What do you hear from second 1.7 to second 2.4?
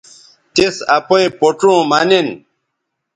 مہ نن